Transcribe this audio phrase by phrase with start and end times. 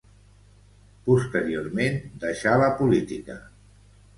[1.09, 3.37] Posteriorment deixà la política.